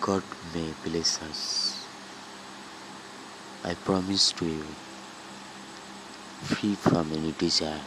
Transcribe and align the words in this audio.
God 0.00 0.22
may 0.54 0.74
bless 0.84 1.22
us. 1.22 1.86
I 3.64 3.74
promise 3.74 4.32
to 4.32 4.46
you, 4.46 4.64
free 6.42 6.74
from 6.74 7.12
any 7.12 7.32
desire. 7.32 7.80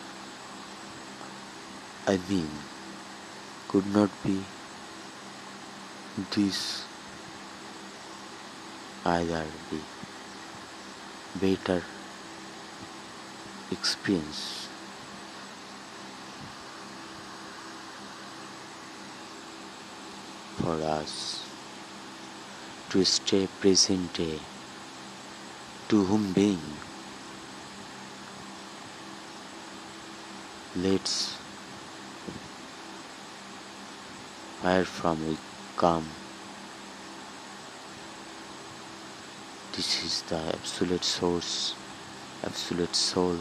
I 2.07 2.17
mean, 2.29 2.49
could 3.67 3.85
not 3.93 4.09
be 4.23 4.43
this 6.31 6.85
either 9.05 9.45
be 9.69 9.79
better 11.39 11.83
experience 13.71 14.67
for 20.57 20.81
us 20.81 21.46
to 22.89 23.03
stay 23.03 23.47
present 23.59 24.13
day 24.13 24.39
to 25.89 26.03
whom 26.03 26.31
being? 26.31 26.61
Let's 30.75 31.33
where 34.61 34.85
from 34.85 35.27
we 35.27 35.37
come. 35.75 36.07
This 39.75 40.03
is 40.03 40.21
the 40.29 40.37
absolute 40.37 41.03
source 41.03 41.75
absolute 42.43 42.95
soul. 42.95 43.37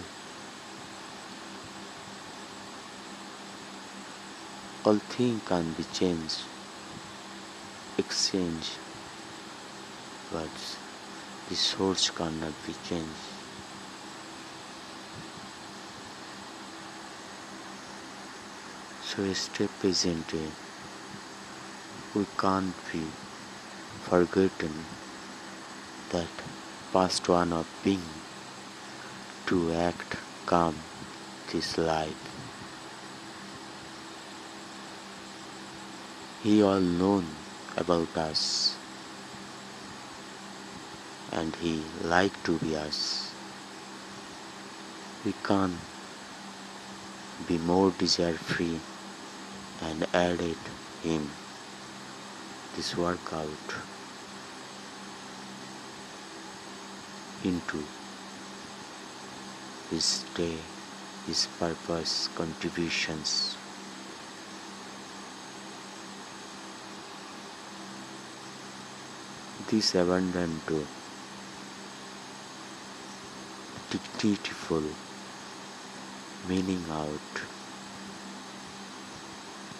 All 4.84 4.98
things 4.98 5.42
can 5.46 5.72
be 5.72 5.84
changed 5.92 6.42
exchanged 7.98 8.85
but 10.32 10.56
the 11.48 11.54
source 11.54 12.10
cannot 12.10 12.54
be 12.66 12.74
changed 12.88 13.32
so 19.04 19.32
stay 19.32 19.68
present 19.80 20.34
eh, 20.34 20.36
day 20.36 20.50
we 22.14 22.26
can't 22.38 22.74
be 22.92 23.04
forgotten 24.08 24.74
that 26.10 26.44
past 26.92 27.28
one 27.28 27.52
of 27.52 27.66
being 27.84 28.08
to 29.46 29.72
act 29.72 30.16
calm 30.46 30.74
this 31.52 31.76
life. 31.78 32.24
He 36.42 36.62
all 36.62 36.80
known 36.80 37.26
about 37.76 38.16
us 38.16 38.76
and 41.36 41.54
he 41.56 41.84
like 42.02 42.36
to 42.44 42.58
be 42.58 42.74
us. 42.74 43.30
We 45.24 45.34
can't 45.44 45.78
be 47.46 47.58
more 47.58 47.90
desire 47.90 48.40
free 48.52 48.80
and 49.82 50.06
added 50.14 50.56
him 51.02 51.28
this 52.74 52.96
workout 52.96 53.76
into 57.44 57.82
his 59.90 60.24
day, 60.34 60.58
his 61.26 61.46
purpose, 61.58 62.28
contributions. 62.34 63.56
This 69.70 69.94
abundant 69.94 70.66
to 70.68 70.86
digniful 73.90 74.96
meaning 76.42 76.88
out 76.90 77.48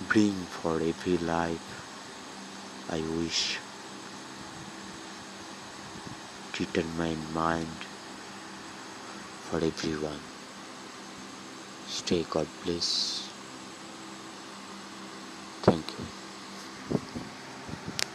bring 0.00 0.46
for 0.48 0.80
every 0.82 1.18
life 1.18 1.88
I 2.88 3.06
wish 3.06 3.62
determined 6.52 7.30
mind 7.30 7.88
for 9.40 9.62
everyone. 9.64 10.32
Stay 11.84 12.24
God 12.28 12.50
bless. 12.60 13.35